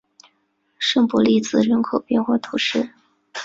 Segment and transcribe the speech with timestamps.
[0.79, 2.89] 圣博利兹人口变化图示